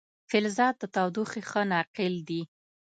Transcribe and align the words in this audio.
فلزات 0.29 0.75
د 0.79 0.83
تودوخې 0.95 1.41
ښه 1.49 1.61
ناقل 1.71 2.13
دي. 2.27 2.41